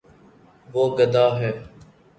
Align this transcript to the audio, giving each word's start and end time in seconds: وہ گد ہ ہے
وہ 0.67 0.83
گد 0.97 1.15
ہ 1.23 1.25
ہے 1.39 1.51